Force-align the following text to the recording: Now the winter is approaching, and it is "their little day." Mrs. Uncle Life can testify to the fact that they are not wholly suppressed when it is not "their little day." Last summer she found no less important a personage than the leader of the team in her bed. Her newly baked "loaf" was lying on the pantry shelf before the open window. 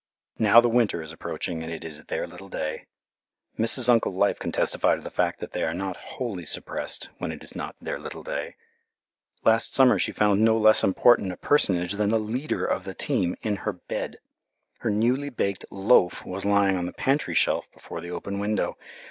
Now 0.39 0.59
the 0.61 0.67
winter 0.67 1.03
is 1.03 1.11
approaching, 1.11 1.61
and 1.61 1.71
it 1.71 1.83
is 1.83 2.05
"their 2.05 2.25
little 2.25 2.49
day." 2.49 2.87
Mrs. 3.59 3.87
Uncle 3.87 4.11
Life 4.11 4.39
can 4.39 4.51
testify 4.51 4.95
to 4.95 5.01
the 5.03 5.11
fact 5.11 5.39
that 5.39 5.51
they 5.51 5.61
are 5.61 5.75
not 5.75 5.95
wholly 6.17 6.43
suppressed 6.43 7.09
when 7.19 7.31
it 7.31 7.43
is 7.43 7.55
not 7.55 7.75
"their 7.79 7.99
little 7.99 8.23
day." 8.23 8.55
Last 9.43 9.75
summer 9.75 9.99
she 9.99 10.11
found 10.11 10.41
no 10.41 10.57
less 10.57 10.83
important 10.83 11.31
a 11.31 11.37
personage 11.37 11.91
than 11.91 12.09
the 12.09 12.17
leader 12.17 12.65
of 12.65 12.83
the 12.83 12.95
team 12.95 13.35
in 13.43 13.57
her 13.57 13.73
bed. 13.73 14.17
Her 14.79 14.89
newly 14.89 15.29
baked 15.29 15.65
"loaf" 15.69 16.25
was 16.25 16.45
lying 16.45 16.77
on 16.77 16.87
the 16.87 16.93
pantry 16.93 17.35
shelf 17.35 17.71
before 17.71 18.01
the 18.01 18.09
open 18.09 18.39
window. 18.39 18.79